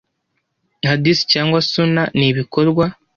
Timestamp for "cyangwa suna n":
1.31-2.19